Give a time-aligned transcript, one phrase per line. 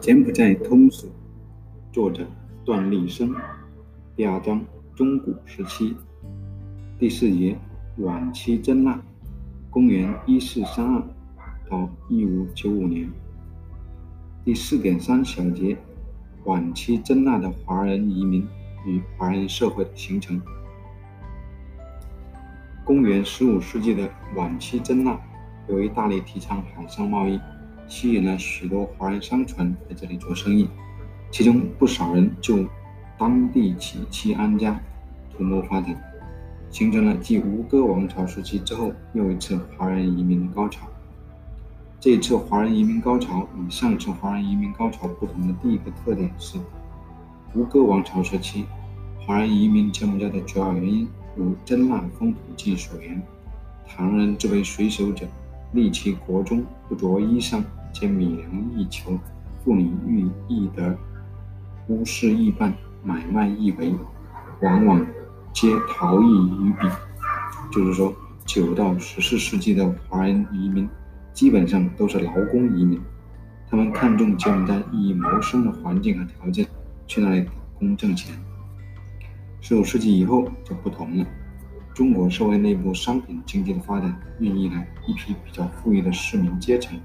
[0.00, 1.06] 柬埔寨通史，
[1.92, 2.26] 作者
[2.64, 3.34] 段立生，
[4.16, 4.60] 第二章
[4.96, 5.94] 中古时期，
[6.98, 7.56] 第四节
[7.98, 9.00] 晚期真腊，
[9.70, 11.02] 公元一四三二
[11.70, 13.08] 到一五九五年，
[14.44, 15.76] 第四点三小节
[16.44, 18.44] 晚期真腊的华人移民
[18.84, 20.42] 与华人社会的形成。
[22.84, 25.16] 公元十五世纪的晚期真腊，
[25.68, 27.40] 由于大力提倡海上贸易。
[27.88, 30.66] 吸引了许多华人商船在这里做生意，
[31.30, 32.64] 其中不少人就
[33.18, 34.80] 当地起栖安家，
[35.36, 35.94] 图谋发展，
[36.70, 40.86] 形成了继吴哥王朝时期之后又一次华人移民高潮。
[42.00, 46.58] 这一次华人移民高潮与上次华人移民高潮不同的第一个特点是，
[47.52, 48.64] 吴哥王朝时期
[49.26, 51.06] 华人移民柬埔寨的主要原因，
[51.36, 53.20] 如《真腊风土记》所言，
[53.86, 55.26] 唐人作为水手者，
[55.72, 57.62] 立其国中不着衣裳。
[57.92, 59.18] 兼米粮易求，
[59.62, 60.96] 妇女欲易得，
[61.88, 62.72] 屋事易办，
[63.04, 63.94] 买卖易为，
[64.62, 65.06] 往往
[65.52, 66.88] 皆逃逸于彼。
[67.70, 68.14] 就是说，
[68.46, 70.88] 九到十四世纪的华人移民
[71.34, 72.98] 基本上都是劳工移民，
[73.68, 76.66] 他们看重柬埔寨易谋生的环境和条件，
[77.06, 78.34] 去那里打工挣钱。
[79.60, 81.26] 十五世纪以后就不同了，
[81.94, 86.98] 中国社会内部商品经济的发展，孕育了一批比较富裕的市民阶层。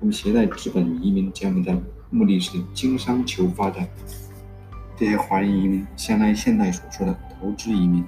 [0.00, 1.76] 他们携带资本移民柬埔寨，
[2.10, 3.88] 目的是经商求发展。
[4.96, 8.04] 这些华人移民相当于现代所说的投资移民，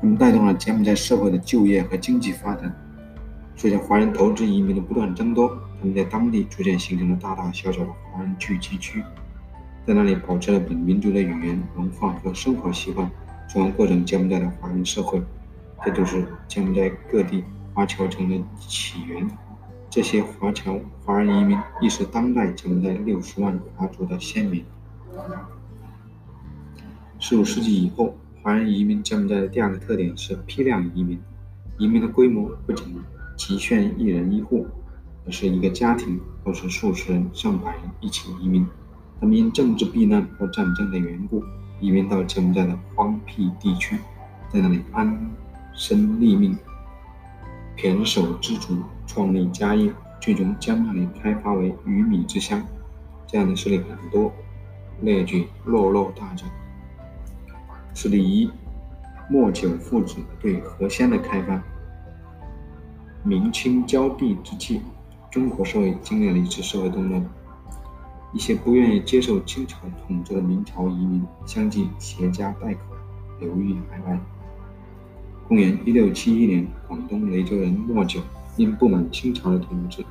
[0.00, 2.74] 他们带动了柬埔寨社会的就业和经济发展。
[3.54, 9.02] 随着华人投资移民的不断增多，他们在当地逐渐形成了大大小小的华人聚集区，
[9.86, 13.10] 在那里保持了本民族的语言、文化和生活习惯，
[13.52, 15.22] 从而构成柬埔寨的华人社会。
[15.84, 19.28] 这就是柬埔寨各地华侨城的起源。
[19.90, 24.64] 这些华侨华人移民亦是当代柬埔寨六十万华族的先民。
[27.18, 31.20] 十五世纪以后，华人移民柬埔寨的第二个特点是批量移民。
[31.76, 32.98] 移民的规模不仅
[33.36, 34.66] 局限一人一户，
[35.26, 38.66] 而是一个家庭或是数十人、上百人一起移民。
[39.20, 41.44] 他们因政治避难或战争的缘故，
[41.82, 43.98] 移民到柬埔寨的荒僻地区，
[44.48, 45.18] 在那里安
[45.74, 46.56] 身立命。
[47.76, 52.62] 胼手知足，创立家业，最终将那里开发为鱼米之乡。
[53.26, 54.32] 这样的事例很多，
[55.00, 56.46] 列举落落大者。
[57.94, 58.48] 事例一：
[59.28, 61.60] 莫九父子对河鲜的开发。
[63.24, 64.82] 明清交地之际，
[65.32, 67.28] 中国社会经历了一次社会动乱，
[68.32, 72.80] 一些不愿意接受清朝统治的明朝移民相继携家带口
[73.38, 74.18] 流寓海外。
[75.46, 78.20] 公元一六七一年，广东雷州人莫九
[78.56, 80.02] 因不满清朝的统治，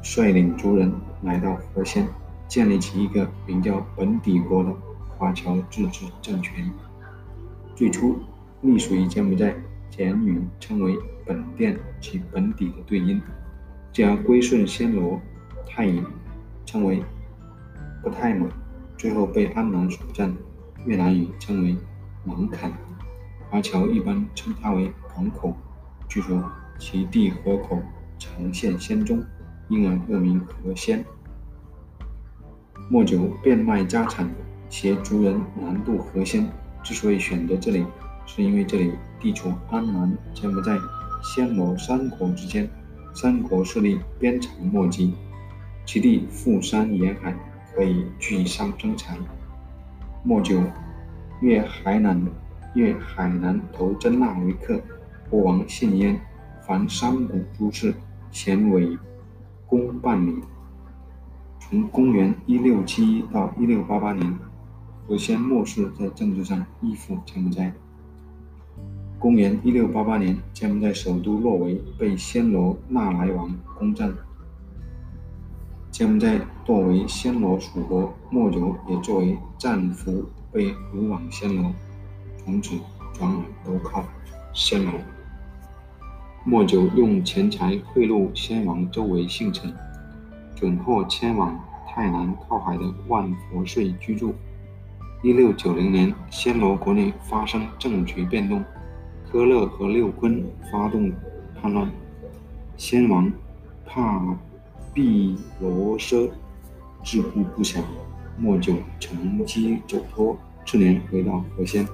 [0.00, 2.06] 率领族人来到和仙，
[2.46, 4.72] 建立起一个名叫本底国的
[5.16, 6.70] 华侨自治政权。
[7.74, 8.16] 最初
[8.62, 9.54] 隶属于柬埔寨
[9.90, 13.20] 简语称为本店及本底的对应，
[13.92, 15.20] 继而归顺暹罗
[15.66, 16.00] 泰语
[16.64, 17.02] 称为
[18.02, 18.46] 不泰马，
[18.96, 20.32] 最后被安南所占
[20.84, 21.76] 越南语称为
[22.24, 22.72] 芒坎。
[23.50, 25.56] 华侨一般称它为港口，
[26.08, 26.44] 据说
[26.78, 27.82] 其地河口
[28.18, 29.22] 呈现仙踪，
[29.68, 31.04] 因而又名河仙。
[32.88, 34.28] 莫九变卖家产，
[34.68, 36.48] 携族人南渡河仙。
[36.84, 37.84] 之所以选择这里，
[38.26, 40.78] 是因为这里地处安南柬埔寨、
[41.20, 42.70] 暹罗三国之间，
[43.12, 45.12] 三国势力鞭长莫及，
[45.84, 47.34] 其地富山沿海，
[47.76, 49.18] 可以聚商生财。
[50.24, 50.62] 莫九
[51.42, 52.26] 越海南。
[52.74, 54.78] 越海南投真腊为客，
[55.30, 56.20] 国王信焉。
[56.66, 57.94] 凡商贾诸事，
[58.30, 58.98] 咸委
[59.66, 60.42] 公办理。
[61.58, 64.38] 从公元一六七一到一六八八年，
[65.06, 67.72] 和仙末世在政治上依附柬埔寨。
[69.18, 74.12] 公元一六八八年，柬埔寨首都洛维被暹罗纳莱王攻占，
[75.96, 81.72] 柬埔寨作为暹罗属国，莫九也作为战俘被掳往暹罗。
[82.36, 82.76] 从此
[83.14, 84.04] 转而都靠
[84.52, 84.92] 暹罗。
[86.44, 89.72] 莫九用钱财贿赂先王周围姓陈，
[90.54, 91.58] 准获迁往
[91.88, 94.34] 泰南靠海的万佛税居住。
[95.22, 98.62] 一六九零年，暹罗国内发生政局变动，
[99.26, 101.10] 科勒和六坤发动
[101.58, 101.90] 叛乱，
[102.76, 103.32] 先王
[103.86, 104.36] 怕
[104.96, 106.26] 毕罗奢
[107.04, 107.82] 自顾不暇，
[108.38, 110.34] 莫九乘机走脱，
[110.64, 111.86] 次年回到河仙。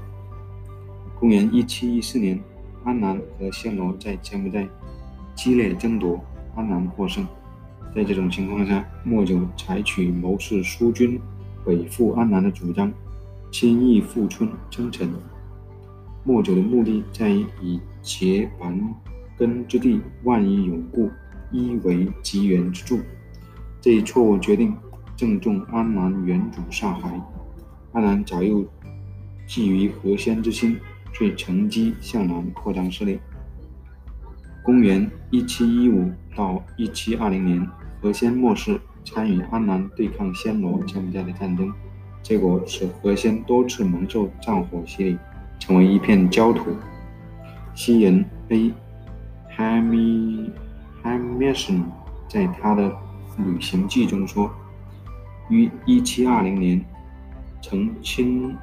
[1.18, 2.40] 公元一七一四年，
[2.84, 4.68] 安南和暹罗在柬埔寨
[5.34, 6.20] 激烈争夺，
[6.54, 7.26] 安南获胜。
[7.92, 11.20] 在这种情况下，莫九采取谋士疏军
[11.66, 12.92] 北赴安南的主张，
[13.50, 15.12] 轻易富春称臣。
[16.22, 18.94] 莫九的目的在于以结盘
[19.36, 21.10] 根之地万一永固，
[21.52, 23.00] 一为吉援之助。
[23.80, 24.74] 这一错误决定
[25.16, 27.08] 正中安南原主下怀。
[27.92, 28.64] 安南早又
[29.46, 30.78] 觊觎何仙之心，
[31.12, 33.20] 遂乘机向南扩张势力。
[34.62, 37.68] 公元一七一五到一七二零年。
[38.00, 41.72] 何仙末世，参与安南对抗暹罗柬埔寨的战争，
[42.20, 45.18] 结果使何仙多次蒙受战火洗礼，
[45.60, 46.70] 成为一片焦土。
[47.76, 48.72] 西人 A.
[51.42, 51.82] Mason
[52.28, 52.96] 在他的
[53.36, 54.48] 旅行记中说，
[55.48, 56.84] 于1720年
[57.60, 58.56] 曾亲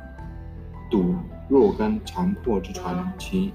[0.89, 1.13] 睹
[1.49, 3.51] 若干残破之船，其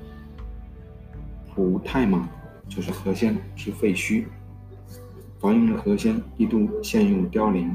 [1.55, 2.29] 普泰马
[2.69, 4.26] 就是河仙之废墟。
[5.41, 7.75] 繁荣的河仙一度陷入凋零。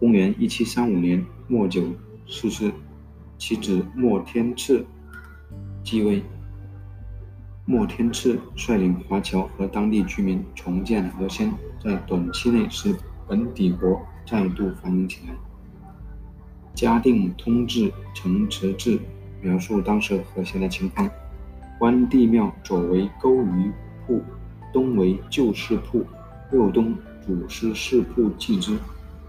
[0.00, 1.84] 公元一七三五年，莫九
[2.26, 2.72] 逝世，
[3.38, 4.84] 其子莫天赐
[5.84, 6.24] 继位。
[7.70, 12.92] 莫天赐率领华侨和当地居民重建河仙，在短期内使
[13.28, 15.34] 本底国再度繁荣起来。
[16.74, 18.98] 嘉定通志城池志
[19.40, 21.08] 描述当时河仙的情况：
[21.78, 23.70] 关帝庙左为钩鱼
[24.04, 24.20] 铺，
[24.72, 26.04] 东为旧市铺。
[26.52, 26.92] 右东
[27.24, 28.72] 主师市铺祭之，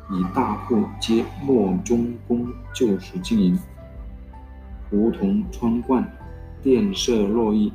[0.09, 3.59] 以大铺皆莫中宫旧时经营。
[4.89, 6.11] 胡同窗贯，
[6.63, 7.71] 殿舍络绎。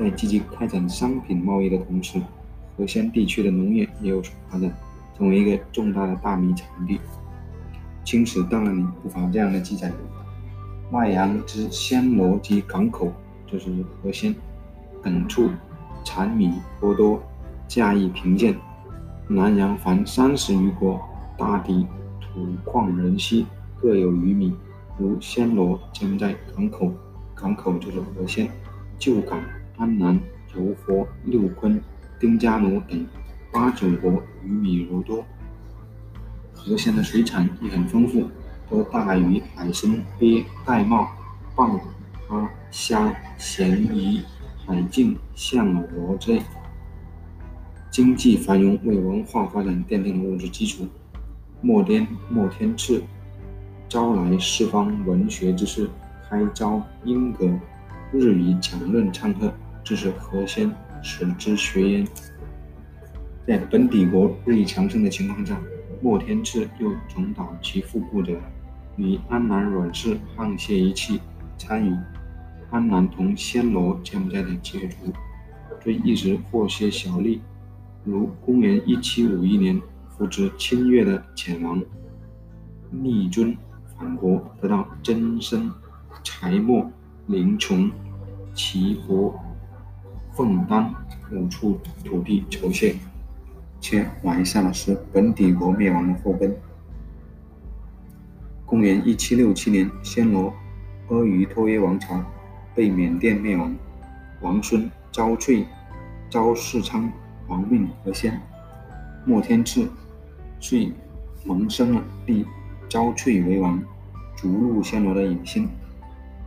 [0.00, 2.18] 在积极开展商品贸易的同时，
[2.74, 4.72] 河仙地区的农业也有所发展，
[5.14, 6.98] 成为一个重大的大米产地。
[8.02, 9.92] 清史档案里不乏这样的记载：
[10.90, 13.12] 外洋之暹罗及港口，
[13.46, 14.34] 就是河仙
[15.02, 15.50] 等处
[16.02, 17.22] 产米颇多，
[17.68, 18.56] 价亦贫贱。
[19.28, 20.98] 南洋凡三十余国，
[21.36, 21.86] 大地
[22.22, 23.44] 土旷人稀，
[23.78, 24.56] 各有余米，
[24.96, 26.90] 如暹罗将在港口，
[27.34, 28.50] 港口就是河县、
[28.98, 29.38] 旧港、
[29.80, 30.20] 安南、
[30.54, 31.80] 柔佛、六坤、
[32.18, 33.06] 丁加奴等
[33.50, 35.24] 八九国渔米如多。
[36.52, 38.28] 河县的水产也很丰富，
[38.68, 41.08] 多大鱼、海参、鳖、玳瑁、
[41.56, 41.80] 蚌、
[42.28, 44.20] 蛤、虾、咸鱼、
[44.66, 46.42] 海镜、象螺之类。
[47.90, 50.86] 经济繁荣为文化发展奠定了物质基础。
[51.62, 53.02] 莫颠莫天赐
[53.88, 55.88] 招来四方文学之士，
[56.28, 57.48] 开招英格，
[58.12, 59.50] 日以讲论唱和，
[59.82, 60.72] 致使何仙
[61.02, 62.06] 使之学焉。
[63.46, 65.60] 在本底国日益强盛的情况下，
[66.00, 68.38] 莫天赐又重蹈其父故辙，
[68.96, 71.20] 与安南阮氏沆瀣一气，
[71.58, 71.96] 参与
[72.70, 75.12] 安南同暹罗柬埔寨的角逐，
[75.82, 77.40] 遂一直获些小利。
[78.04, 81.82] 如公元一七五一年，扶植侵越的遣王
[82.90, 83.56] 逆尊
[83.98, 85.70] 反国，得到真身、
[86.22, 86.90] 柴墨、
[87.26, 87.90] 灵琼、
[88.54, 89.38] 齐国、
[90.40, 90.90] 凤丹
[91.30, 92.94] 五处土地酬谢，
[93.78, 96.56] 且埋下了使本帝国灭亡的祸根。
[98.64, 100.50] 公元一七六七年，暹罗
[101.08, 102.24] 阿瑜托耶王朝
[102.74, 103.76] 被缅甸灭亡，
[104.40, 105.66] 王孙昭翠、
[106.30, 107.12] 昭世昌。
[107.48, 108.40] 亡命何仙，
[109.26, 109.90] 莫天赐
[110.60, 110.90] 遂
[111.44, 112.46] 萌生了立
[112.88, 113.82] 昭翠为王、
[114.36, 115.68] 逐鹿暹罗的野心。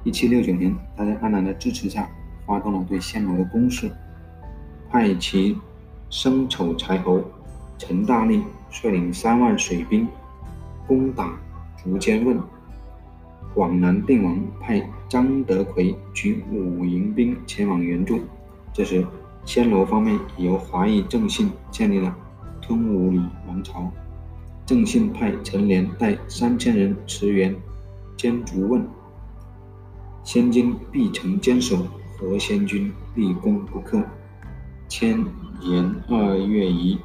[0.03, 2.09] 一七六九年，他在安南的支持下，
[2.45, 3.91] 发动了对暹罗的攻势，
[4.89, 5.57] 派其
[6.09, 7.23] 生丑柴侯
[7.77, 10.07] 陈大力率领三万水兵
[10.87, 11.37] 攻打
[11.83, 12.39] 竹间问。
[13.53, 18.19] 广南定王派张德奎举五营兵前往援助。
[18.73, 19.05] 这时，
[19.45, 22.15] 暹罗方面已由华裔郑信建立了
[22.59, 23.91] 吞武里王朝。
[24.65, 27.55] 郑信派陈连带三千人驰援
[28.17, 28.87] 坚竹问，
[30.23, 31.85] 先经必城坚守，
[32.23, 34.01] 何仙军立功不克。
[34.87, 35.25] 千
[35.59, 36.97] 延二月仪，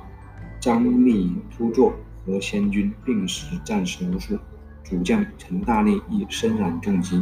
[0.61, 1.93] 张力突作，
[2.25, 4.39] 何仙军病死战死无数。
[4.85, 7.21] 主将陈大力亦身染重疾。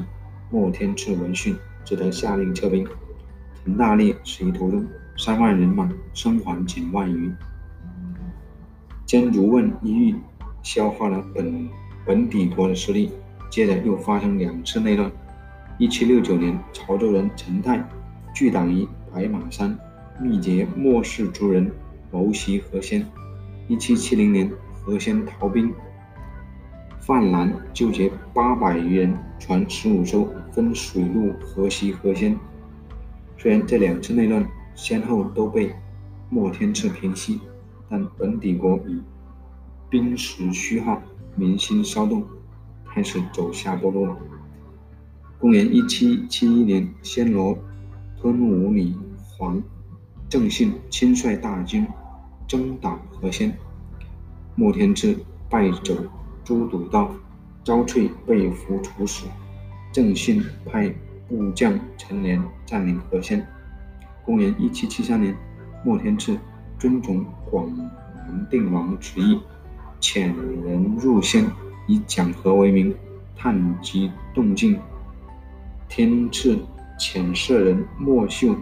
[0.51, 2.87] 莫天赐闻讯，只得下令撤兵。
[3.65, 4.87] 陈大力死于途中。
[5.17, 7.33] 三万人马生还仅万余。
[9.07, 10.15] 坚竹问一役
[10.63, 11.67] 消化了本
[12.05, 13.11] 本底国的实力，
[13.49, 15.11] 接着又发生两次内乱。
[15.79, 17.87] 一七六九年，潮州人陈泰
[18.35, 19.79] 聚党于白马山，
[20.21, 21.71] 密结莫氏族人，
[22.11, 23.07] 谋袭何仙。
[23.69, 24.51] 一七七零年，
[24.83, 25.73] 何仙逃兵，
[27.01, 32.39] 范澜纠结八百余人，船十五艘，分水路河西何仙。
[33.37, 34.47] 虽然这两次内乱。
[34.79, 35.75] 先后都被
[36.29, 37.41] 莫天赐平息，
[37.89, 39.01] 但本底国已
[39.89, 41.01] 兵实虚耗，
[41.35, 42.23] 民心稍动，
[42.85, 44.15] 开始走下坡路了。
[45.39, 47.59] 公元一七七一年，暹罗
[48.19, 49.63] 吞武里皇
[50.31, 51.87] 郑信亲率大军
[52.49, 53.55] 征打和仙，
[54.55, 55.15] 莫天赐
[55.51, 55.95] 败走
[56.43, 57.11] 诸堵道，
[57.63, 59.27] 昭翠被俘处死。
[59.93, 60.89] 郑信派
[61.29, 63.47] 部将陈连占领和仙。
[64.25, 65.37] 公元一七七三年，
[65.85, 66.35] 莫天赐
[66.79, 69.39] 遵从广南定王旨意，
[70.01, 71.45] 遣人入仙，
[71.87, 72.95] 以讲和为名，
[73.37, 74.79] 探及动静。
[75.89, 76.59] 天赐
[76.99, 78.55] 遣舍人莫秀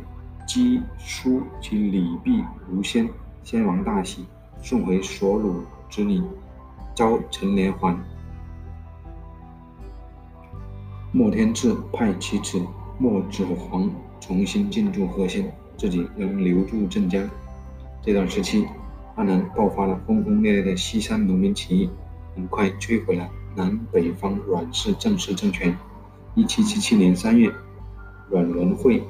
[0.46, 3.08] 击书及礼毕如仙，
[3.42, 4.24] 先王大喜，
[4.62, 5.54] 送回所虏
[5.88, 6.22] 之女，
[6.94, 7.98] 招陈连环。
[11.10, 12.60] 莫天赐派其子
[12.98, 13.90] 莫子黄
[14.20, 17.28] 重新进驻和县，自己仍留驻镇江。
[18.02, 18.66] 这段时期，
[19.16, 21.90] 安南爆发了轰轰烈烈的西山农民起义，
[22.34, 25.76] 很快摧毁了南北方阮氏正式政权。
[26.36, 27.52] 一七七七年三月，
[28.28, 29.04] 阮文惠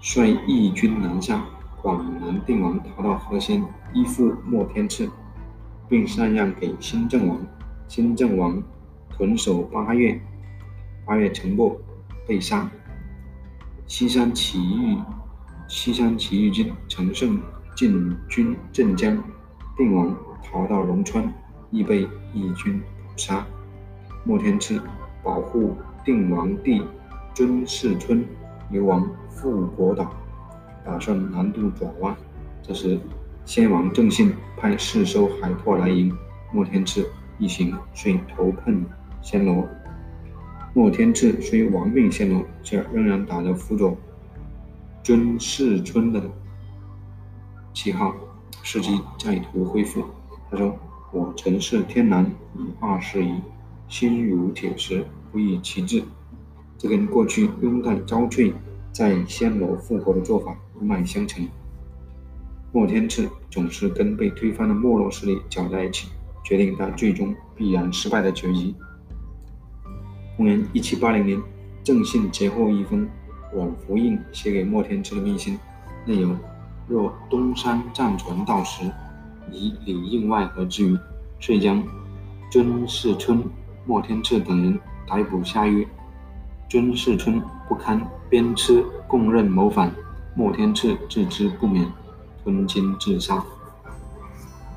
[0.00, 1.44] 率义军南下，
[1.82, 5.10] 广南定王逃到和县，依附莫天赐，
[5.88, 7.38] 并禅让给新郑王。
[7.88, 8.62] 新郑王
[9.10, 10.20] 屯守八月，
[11.04, 11.76] 八月城破，
[12.28, 12.70] 被杀。
[13.88, 14.98] 西山起义，
[15.66, 17.40] 西山起义军乘胜
[17.74, 19.20] 进军镇江，
[19.76, 21.32] 定王逃到龙川，
[21.72, 22.84] 亦被义军捕
[23.16, 23.44] 杀。
[24.22, 24.80] 莫天赐。
[25.26, 26.80] 保护定王帝
[27.34, 28.24] 尊世春
[28.70, 30.08] 流亡富国岛，
[30.84, 32.16] 打算南渡爪哇。
[32.62, 32.96] 这时，
[33.44, 36.16] 先王郑信派四艘海拓来迎，
[36.52, 38.86] 莫天赐一行遂投奔
[39.20, 39.66] 暹罗。
[40.72, 43.96] 莫天赐虽亡命暹罗，却仍然打着辅佐
[45.02, 46.22] 尊世春的
[47.74, 48.14] 旗号，
[48.62, 50.04] 伺机再图恢复。
[50.48, 50.78] 他说
[51.10, 53.40] ：“我曾是天南，以化事矣。”
[53.88, 56.02] 心如铁石，不易其志。
[56.78, 58.52] 这跟过去拥戴昭翠
[58.92, 61.46] 在暹罗复活的做法一脉相承。
[62.72, 66.08] 莫天赐总是跟被推翻的没落势力搅在一起，
[66.44, 68.74] 决定他最终必然失败的结局。
[70.36, 71.40] 公元一七八零年，
[71.82, 73.08] 郑信截获一封
[73.54, 75.58] 阮福印写给莫天赐的密信，
[76.04, 76.38] 内容：
[76.86, 78.84] 若东山战船到时，
[79.50, 80.98] 以里应外合之余，
[81.40, 81.82] 遂将
[82.50, 83.42] 尊世春。
[83.86, 85.86] 莫天赐等人逮捕下狱，
[86.68, 89.92] 尊世春不堪鞭笞，供认谋反。
[90.34, 91.86] 莫天赐自知不免，
[92.44, 93.42] 吞金自杀。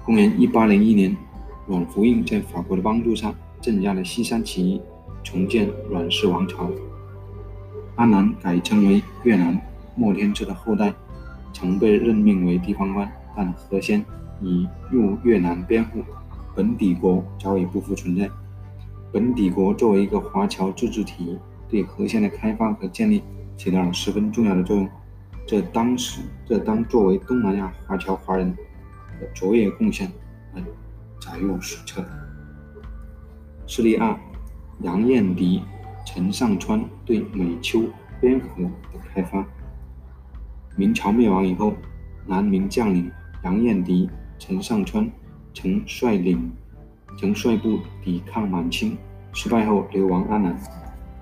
[0.05, 1.15] 公元一八零一年，
[1.67, 4.81] 阮福印在法国的帮助下镇压了西山起义，
[5.23, 6.69] 重建阮氏王朝。
[7.95, 9.59] 安南改称为越南。
[9.95, 10.93] 莫天赐的后代
[11.51, 14.05] 曾被任命为地方官，但何先
[14.39, 16.01] 已入越南边户，
[16.55, 18.29] 本底国早已不复存在。
[19.11, 21.37] 本底国作为一个华侨自治体，
[21.67, 23.23] 对和县的开发和建立
[23.57, 24.87] 起到了十分重要的作用。
[25.47, 28.55] 这当时，这当作为东南亚华侨华人
[29.19, 30.11] 的卓越贡献
[30.53, 30.61] 而
[31.19, 32.05] 载入史册。
[33.65, 34.15] 事例二：
[34.81, 35.63] 杨彦迪、
[36.05, 37.83] 陈上川对美丘
[38.21, 39.43] 边河的开发。
[40.75, 41.73] 明朝灭亡以后，
[42.27, 43.11] 南明将领
[43.43, 45.09] 杨彦迪、陈上川
[45.53, 46.51] 曾率领。
[47.19, 48.97] 曾率部抵抗满清，
[49.33, 50.57] 失败后流亡安南。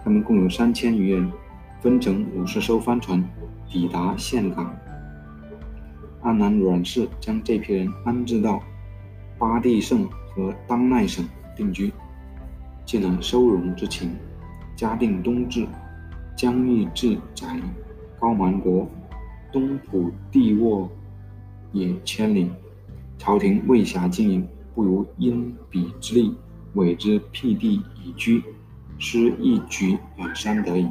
[0.04, 1.32] 他们共有三千余人，
[1.82, 3.28] 分成五十艘帆船，
[3.68, 4.72] 抵达岘港。
[6.22, 8.62] 安南阮氏将这批人安置到
[9.40, 11.92] 巴地省和当奈省定居，
[12.86, 14.16] 尽了收容之情。
[14.76, 15.66] 嘉定东至，
[16.36, 17.60] 疆域至宰
[18.20, 18.88] 高蛮国，
[19.52, 20.88] 东普地沃
[21.72, 22.52] 也千里，
[23.18, 24.48] 朝廷未暇经营。
[24.78, 26.36] 不如因彼之力，
[26.76, 28.44] 委之辟地以居，
[29.00, 30.88] 师一举两山得矣。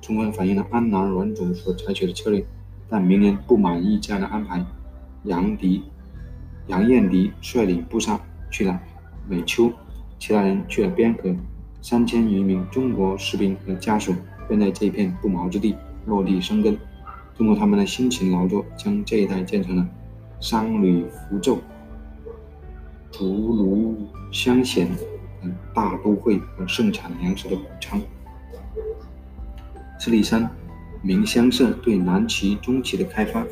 [0.00, 2.42] 充分反映了安南阮主所采取的策略。
[2.88, 4.64] 但明年不满意这样的安排，
[5.24, 5.82] 杨迪、
[6.68, 8.18] 杨彦迪率领部下
[8.50, 8.80] 去了
[9.28, 9.70] 美丘，
[10.18, 11.36] 其他人去了边河。
[11.82, 14.14] 三千余名中国士兵和家属
[14.48, 16.78] 便在这片不毛之地落地生根，
[17.36, 19.86] 通过他们的辛勤劳作，将这一带建成了
[20.40, 21.58] 商旅符咒。
[23.16, 23.94] 竹庐
[24.32, 24.88] 乡贤
[25.40, 28.00] 等大都会和盛产粮食的谷仓。
[30.00, 30.50] 事例三：
[31.00, 33.46] 明乡社对南齐、中齐的开发。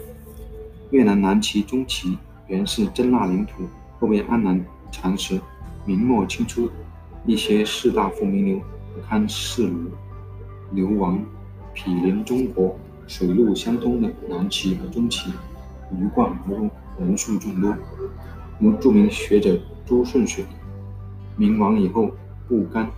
[0.90, 3.62] 越南南齐、中齐原是真腊领土，
[4.00, 5.40] 后被安南蚕食。
[5.84, 6.68] 明末清初，
[7.24, 8.60] 一些士大夫名流
[8.96, 9.86] 不堪世庐，
[10.72, 11.24] 流亡
[11.72, 12.76] 毗邻中国、
[13.06, 15.30] 水陆相通的南齐和中齐，
[15.96, 17.72] 鱼贯而入，人数众多。
[18.62, 20.44] 如著名学者朱顺水，
[21.36, 22.12] 明亡以后
[22.46, 22.88] 不甘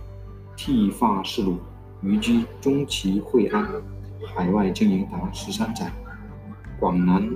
[0.55, 1.57] 剃发仕鲁，
[2.03, 3.67] 移居中齐惠安，
[4.27, 5.91] 海外经营达十三载。
[6.79, 7.27] 广南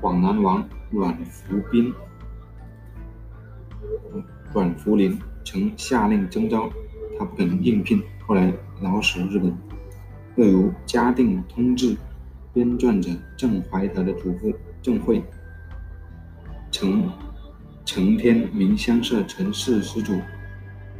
[0.00, 1.94] 广南王阮福斌、
[4.52, 6.68] 阮福林曾下令征召，
[7.16, 9.56] 他不肯应聘，后来劳死日本。
[10.34, 11.94] 又如《嘉定通志》
[12.52, 15.22] 编撰者郑怀德的祖父郑惠，
[16.72, 17.08] 曾
[17.86, 20.12] 承天明乡社陈氏始祖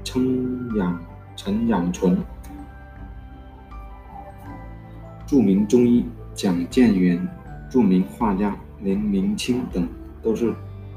[0.05, 2.16] 称养陈养纯，
[5.26, 7.28] 著名中医蒋建元。
[7.69, 9.88] 著名画家林明清等
[10.23, 10.55] 都是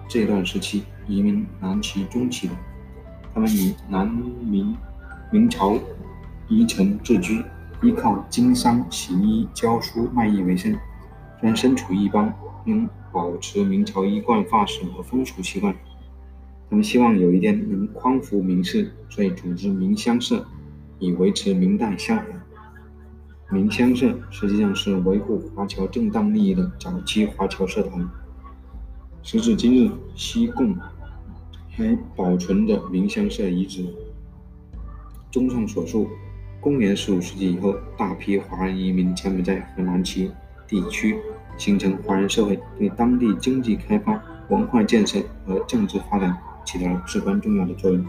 [0.07, 2.53] 这段时期移民南齐中期的。
[3.33, 4.77] 他们以南明
[5.31, 5.75] 明朝
[6.47, 7.43] 遗城自居，
[7.81, 10.71] 依靠经商、行医、教书、卖艺为生。
[11.39, 12.31] 虽然身处异邦，
[12.63, 15.75] 仍保持明朝衣冠发式和风俗习惯。
[16.69, 20.45] 他们希望有一天能匡扶明氏，所以组织明乡社，
[20.99, 22.23] 以维持明代萧和。
[23.51, 28.07] 明乡社实际上是维护华侨正当利益的早期华侨社团。
[29.23, 30.75] 时至今日，西贡
[31.71, 33.85] 还保存着明乡社遗址。
[35.31, 36.07] 综上所述，
[36.61, 40.31] 公元十五世纪以后，大批华人移民迁在河南齐
[40.67, 41.17] 地区，
[41.59, 46.35] 形成华人社会，对当地经济开发、文化建设和政治发展
[46.65, 48.03] 起到了至关重要的作用。